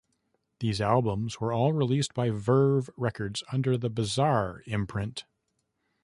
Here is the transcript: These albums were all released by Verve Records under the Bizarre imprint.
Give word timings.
These 0.61 0.81
albums 0.81 1.39
were 1.39 1.53
all 1.53 1.73
released 1.73 2.15
by 2.15 2.31
Verve 2.31 2.89
Records 2.97 3.43
under 3.51 3.77
the 3.77 3.91
Bizarre 3.91 4.63
imprint. 4.65 5.25